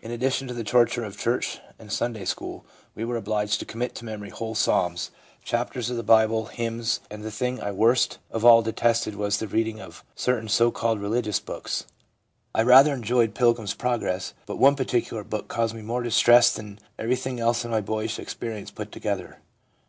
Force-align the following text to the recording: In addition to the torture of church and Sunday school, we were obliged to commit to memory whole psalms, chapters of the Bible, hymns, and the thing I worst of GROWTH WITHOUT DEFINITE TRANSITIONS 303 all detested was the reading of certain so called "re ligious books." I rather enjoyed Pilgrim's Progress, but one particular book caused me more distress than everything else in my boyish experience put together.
In 0.00 0.12
addition 0.12 0.46
to 0.46 0.54
the 0.54 0.62
torture 0.62 1.02
of 1.02 1.18
church 1.18 1.58
and 1.76 1.90
Sunday 1.90 2.24
school, 2.24 2.64
we 2.94 3.04
were 3.04 3.16
obliged 3.16 3.58
to 3.58 3.64
commit 3.66 3.96
to 3.96 4.04
memory 4.04 4.30
whole 4.30 4.54
psalms, 4.54 5.10
chapters 5.42 5.90
of 5.90 5.96
the 5.96 6.04
Bible, 6.04 6.46
hymns, 6.46 7.00
and 7.10 7.24
the 7.24 7.32
thing 7.32 7.60
I 7.60 7.72
worst 7.72 8.18
of 8.30 8.42
GROWTH 8.42 8.64
WITHOUT 8.66 8.76
DEFINITE 8.76 8.78
TRANSITIONS 8.78 9.12
303 9.16 9.18
all 9.18 9.18
detested 9.18 9.18
was 9.18 9.36
the 9.36 9.48
reading 9.48 9.80
of 9.80 10.04
certain 10.14 10.48
so 10.48 10.70
called 10.70 11.00
"re 11.02 11.08
ligious 11.08 11.40
books." 11.40 11.86
I 12.54 12.62
rather 12.62 12.94
enjoyed 12.94 13.34
Pilgrim's 13.34 13.74
Progress, 13.74 14.34
but 14.46 14.58
one 14.60 14.76
particular 14.76 15.24
book 15.24 15.48
caused 15.48 15.74
me 15.74 15.82
more 15.82 16.04
distress 16.04 16.52
than 16.54 16.78
everything 16.96 17.40
else 17.40 17.64
in 17.64 17.72
my 17.72 17.80
boyish 17.80 18.20
experience 18.20 18.70
put 18.70 18.92
together. 18.92 19.40